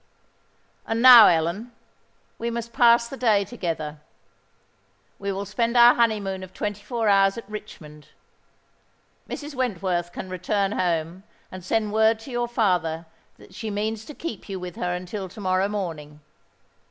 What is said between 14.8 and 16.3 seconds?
until to morrow morning."